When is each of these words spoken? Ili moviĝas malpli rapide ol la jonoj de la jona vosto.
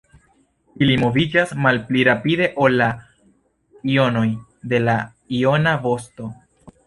Ili 0.83 0.93
moviĝas 1.01 1.51
malpli 1.65 2.05
rapide 2.07 2.47
ol 2.63 2.77
la 2.81 2.87
jonoj 3.97 4.25
de 4.71 4.79
la 4.87 4.95
jona 5.37 5.75
vosto. 5.85 6.33